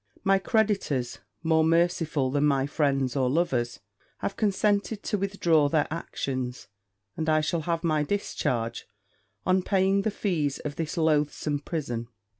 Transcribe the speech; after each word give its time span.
My 0.23 0.39
creditors, 0.39 1.19
more 1.43 1.63
merciful 1.63 2.31
than 2.31 2.43
my 2.43 2.65
friends 2.65 3.15
or 3.15 3.29
lovers, 3.29 3.81
have 4.17 4.35
consented 4.35 5.03
to 5.03 5.17
withdraw 5.19 5.69
their 5.69 5.85
actions; 5.91 6.67
and 7.15 7.29
I 7.29 7.41
shall 7.41 7.61
have 7.61 7.83
my 7.83 8.01
discharge 8.01 8.87
on 9.45 9.61
paying 9.61 10.01
the 10.01 10.09
fees 10.09 10.57
of 10.57 10.75
this 10.75 10.97
loathsome 10.97 11.59
prison. 11.59 12.07